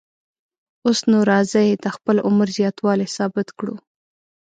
اوس 0.85 0.99
نو 1.09 1.19
راځئ 1.31 1.69
د 1.83 1.85
خپل 1.95 2.15
عمر 2.27 2.47
زیاتوالی 2.57 3.07
ثابت 3.17 3.47
کړو. 3.57 3.75